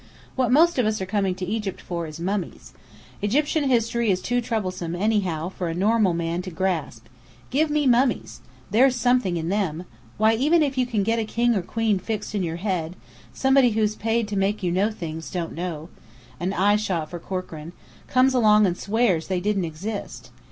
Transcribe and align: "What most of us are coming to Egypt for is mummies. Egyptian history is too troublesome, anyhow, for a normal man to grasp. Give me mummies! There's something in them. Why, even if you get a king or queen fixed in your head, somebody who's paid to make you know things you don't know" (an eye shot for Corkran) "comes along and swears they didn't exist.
"What 0.35 0.51
most 0.51 0.79
of 0.79 0.87
us 0.87 0.99
are 0.99 1.05
coming 1.05 1.35
to 1.35 1.45
Egypt 1.45 1.79
for 1.79 2.07
is 2.07 2.19
mummies. 2.19 2.73
Egyptian 3.21 3.65
history 3.65 4.09
is 4.09 4.19
too 4.19 4.41
troublesome, 4.41 4.95
anyhow, 4.95 5.49
for 5.49 5.67
a 5.69 5.75
normal 5.75 6.15
man 6.15 6.41
to 6.41 6.49
grasp. 6.49 7.05
Give 7.51 7.69
me 7.69 7.85
mummies! 7.85 8.41
There's 8.71 8.95
something 8.95 9.37
in 9.37 9.49
them. 9.49 9.85
Why, 10.17 10.33
even 10.33 10.63
if 10.63 10.75
you 10.75 10.87
get 10.87 11.19
a 11.19 11.23
king 11.23 11.53
or 11.53 11.61
queen 11.61 11.99
fixed 11.99 12.33
in 12.33 12.41
your 12.41 12.55
head, 12.55 12.95
somebody 13.31 13.73
who's 13.73 13.95
paid 13.95 14.27
to 14.29 14.35
make 14.35 14.63
you 14.63 14.71
know 14.71 14.89
things 14.89 15.31
you 15.35 15.39
don't 15.39 15.53
know" 15.53 15.89
(an 16.39 16.51
eye 16.53 16.77
shot 16.77 17.11
for 17.11 17.19
Corkran) 17.19 17.71
"comes 18.07 18.33
along 18.33 18.65
and 18.65 18.75
swears 18.75 19.27
they 19.27 19.39
didn't 19.39 19.65
exist. 19.65 20.31